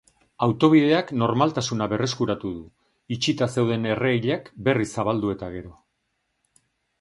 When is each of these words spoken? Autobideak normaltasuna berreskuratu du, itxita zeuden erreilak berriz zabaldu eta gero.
Autobideak 0.45 1.09
normaltasuna 1.23 1.87
berreskuratu 1.91 2.53
du, 2.55 2.61
itxita 3.17 3.49
zeuden 3.57 3.85
erreilak 3.91 4.51
berriz 4.69 4.89
zabaldu 4.97 5.31
eta 5.37 5.53
gero. 5.59 5.77